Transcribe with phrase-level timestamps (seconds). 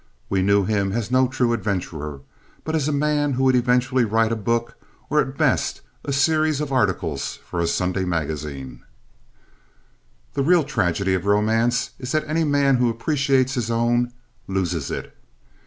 [0.31, 2.21] We knew him as no true adventurer,
[2.63, 4.73] but as a man who would eventually write a book
[5.11, 8.81] or at best a series of articles for a Sunday magazine.
[10.33, 14.11] The real tragedy of romance is that any man who appreciates his own
[14.47, 15.15] loses it.